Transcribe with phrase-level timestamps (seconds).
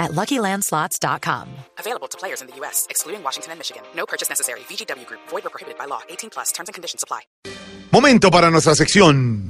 [0.00, 1.46] at LuckyLandSlots.com.
[1.78, 3.82] Available to players in the U.S., excluding Washington and Michigan.
[3.94, 4.60] No purchase necessary.
[4.68, 5.20] VGW Group.
[5.28, 6.00] Void or prohibited by law.
[6.08, 6.50] 18 plus.
[6.52, 7.20] Terms and conditions apply.
[7.92, 9.46] Momento para nuestra sección.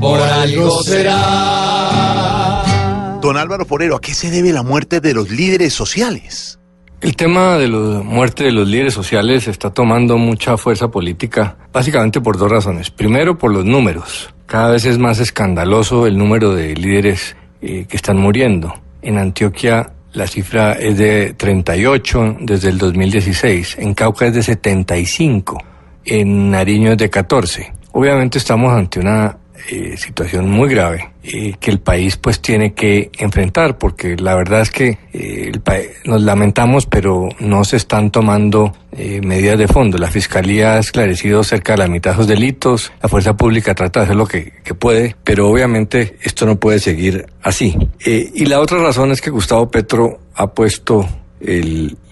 [0.00, 2.64] Por algo será.
[3.20, 6.58] Don Álvaro Forero, ¿a qué se debe la muerte de los líderes sociales?
[7.00, 12.20] El tema de la muerte de los líderes sociales está tomando mucha fuerza política, básicamente
[12.20, 12.90] por dos razones.
[12.90, 14.32] Primero, por los números.
[14.46, 18.74] Cada vez es más escandaloso el número de líderes eh, que están muriendo.
[19.04, 25.62] En Antioquia la cifra es de 38 desde el 2016, en Cauca es de 75,
[26.06, 27.70] en Nariño es de 14.
[27.92, 29.36] Obviamente estamos ante una
[29.70, 34.60] eh, situación muy grave eh, que el país pues tiene que enfrentar porque la verdad
[34.60, 35.62] es que eh, el
[36.04, 39.96] nos lamentamos pero no se están tomando eh, medidas de fondo.
[39.96, 44.00] La fiscalía ha esclarecido cerca de la mitad de esos delitos, la fuerza pública trata
[44.00, 47.76] de hacer lo que, puede, pero obviamente esto no puede seguir así.
[48.04, 51.08] y la otra razón es que Gustavo Petro ha puesto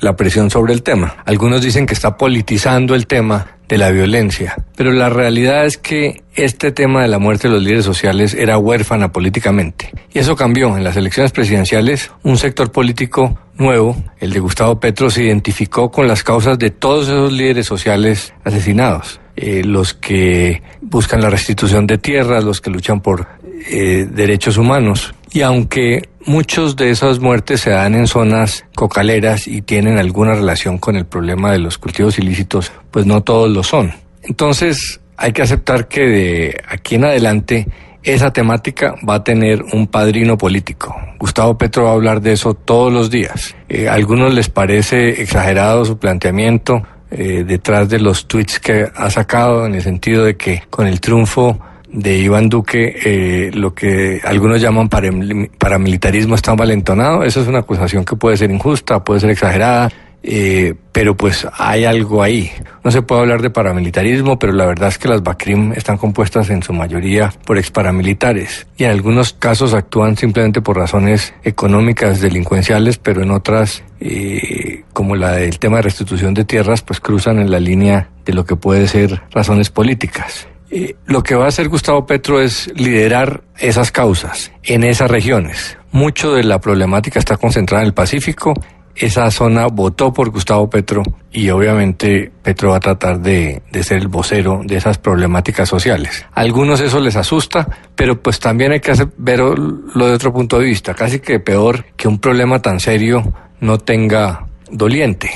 [0.01, 1.17] la presión sobre el tema.
[1.25, 6.25] Algunos dicen que está politizando el tema de la violencia, pero la realidad es que
[6.35, 9.91] este tema de la muerte de los líderes sociales era huérfana políticamente.
[10.13, 10.77] Y eso cambió.
[10.77, 16.07] En las elecciones presidenciales, un sector político nuevo, el de Gustavo Petro, se identificó con
[16.07, 19.21] las causas de todos esos líderes sociales asesinados.
[19.37, 23.27] Eh, los que buscan la restitución de tierras, los que luchan por
[23.71, 25.15] eh, derechos humanos.
[25.33, 30.79] Y aunque muchos de esas muertes se dan en zonas cocaleras y tienen alguna relación
[30.79, 33.93] con el problema de los cultivos ilícitos, pues no todos lo son.
[34.23, 37.67] Entonces hay que aceptar que de aquí en adelante
[38.03, 40.95] esa temática va a tener un padrino político.
[41.19, 43.55] Gustavo Petro va a hablar de eso todos los días.
[43.69, 49.11] Eh, a algunos les parece exagerado su planteamiento eh, detrás de los tweets que ha
[49.11, 51.61] sacado en el sentido de que con el triunfo
[51.93, 57.23] de Iván Duque, eh, lo que algunos llaman paramilitarismo está valentonado.
[57.23, 59.91] Esa es una acusación que puede ser injusta, puede ser exagerada,
[60.23, 62.51] eh, pero pues hay algo ahí.
[62.85, 66.49] No se puede hablar de paramilitarismo, pero la verdad es que las BACRIM están compuestas
[66.51, 72.99] en su mayoría por exparamilitares y en algunos casos actúan simplemente por razones económicas, delincuenciales,
[72.99, 77.51] pero en otras, eh, como la del tema de restitución de tierras, pues cruzan en
[77.51, 80.49] la línea de lo que puede ser razones políticas.
[80.75, 85.77] Eh, lo que va a hacer Gustavo Petro es liderar esas causas en esas regiones.
[85.91, 88.55] Mucho de la problemática está concentrada en el Pacífico.
[88.95, 93.99] Esa zona votó por Gustavo Petro y obviamente Petro va a tratar de, de ser
[93.99, 96.25] el vocero de esas problemáticas sociales.
[96.33, 100.59] A algunos eso les asusta, pero pues también hay que hacer, verlo de otro punto
[100.59, 100.95] de vista.
[100.95, 105.31] Casi que peor que un problema tan serio no tenga doliente.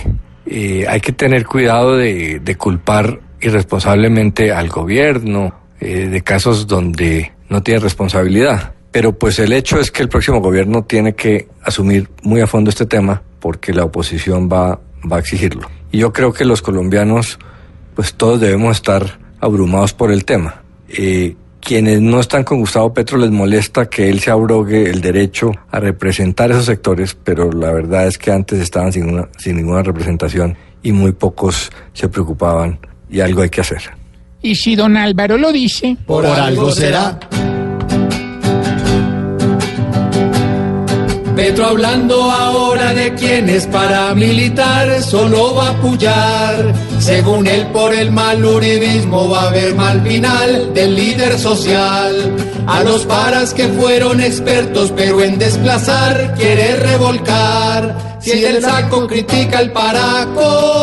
[0.47, 7.33] Eh, hay que tener cuidado de, de culpar irresponsablemente al gobierno, eh, de casos donde
[7.49, 8.75] no tiene responsabilidad.
[8.91, 12.71] Pero pues el hecho es que el próximo gobierno tiene que asumir muy a fondo
[12.71, 14.81] este tema porque la oposición va,
[15.11, 15.69] va a exigirlo.
[15.93, 17.39] Y yo creo que los colombianos,
[17.95, 20.63] pues todos debemos estar abrumados por el tema.
[20.89, 25.51] Eh, quienes no están con Gustavo Petro les molesta que él se abrogue el derecho
[25.71, 29.83] a representar esos sectores, pero la verdad es que antes estaban sin, una, sin ninguna
[29.83, 32.79] representación y muy pocos se preocupaban
[33.11, 33.83] y algo hay que hacer.
[34.43, 37.19] Y si don Álvaro lo dice, por, algo será.
[41.37, 46.73] Petro hablando ahora de quién es paramilitar, solo va a apoyar.
[46.99, 52.35] Según él, por el mal uribismo va a haber mal final del líder social.
[52.67, 58.17] A los paras que fueron expertos, pero en desplazar quiere revolcar.
[58.19, 60.76] Si el saco critica el paraco,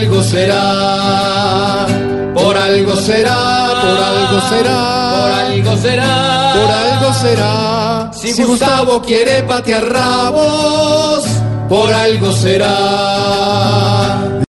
[0.00, 1.86] algo será,
[2.34, 8.10] por algo será, por algo será, por algo será, por algo será.
[8.12, 11.24] Si, Gustavo quiere patear rabos,
[11.68, 14.23] por algo será.